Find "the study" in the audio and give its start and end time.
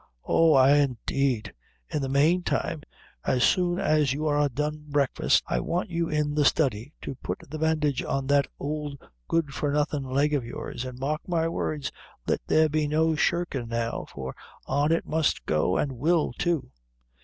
6.33-6.91